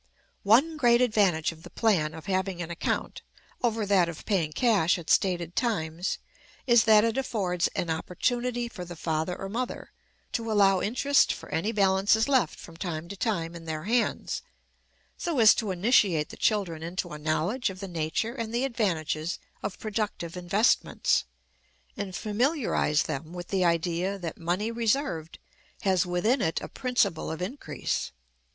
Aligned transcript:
One 0.41 0.77
great 0.77 0.99
advantage 0.99 1.51
of 1.51 1.61
the 1.61 1.69
plan 1.69 2.15
of 2.15 2.25
having 2.25 2.59
an 2.59 2.71
account 2.71 3.21
over 3.61 3.85
that 3.85 4.09
of 4.09 4.25
paying 4.25 4.51
cash 4.51 4.97
at 4.97 5.11
stated 5.11 5.55
times 5.55 6.17
is, 6.65 6.85
that 6.85 7.03
it 7.03 7.19
affords 7.19 7.67
an 7.75 7.91
opportunity 7.91 8.67
for 8.67 8.83
the 8.83 8.95
father 8.95 9.37
or 9.39 9.47
mother 9.47 9.91
to 10.31 10.51
allow 10.51 10.81
interest 10.81 11.31
for 11.31 11.49
any 11.49 11.71
balances 11.71 12.27
left 12.27 12.59
from 12.59 12.77
time 12.77 13.09
to 13.09 13.15
time 13.15 13.53
in 13.53 13.65
their 13.65 13.83
hands, 13.83 14.41
so 15.19 15.37
as 15.37 15.53
to 15.53 15.69
initiate 15.69 16.29
the 16.29 16.35
children 16.35 16.81
into 16.81 17.09
a 17.13 17.19
knowledge 17.19 17.69
of 17.69 17.79
the 17.79 17.87
nature 17.87 18.33
and 18.33 18.51
the 18.51 18.65
advantages 18.65 19.37
of 19.61 19.77
productive 19.77 20.35
investments, 20.35 21.25
and 21.95 22.15
familiarize 22.15 23.03
them 23.03 23.33
with 23.33 23.49
the 23.49 23.63
idea 23.63 24.17
that 24.17 24.39
money 24.39 24.71
reserved 24.71 25.37
has 25.81 26.07
within 26.07 26.41
it 26.41 26.59
a 26.59 26.67
principle 26.67 27.29
of 27.29 27.39
increase. 27.39 28.11